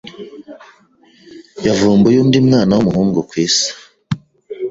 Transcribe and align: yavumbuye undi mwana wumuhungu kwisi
yavumbuye 1.65 2.17
undi 2.19 2.37
mwana 2.47 2.71
wumuhungu 2.75 3.19
kwisi 3.29 3.69